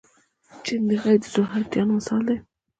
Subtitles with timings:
[0.65, 2.37] چنډخې د ذوحیاتین مثال دی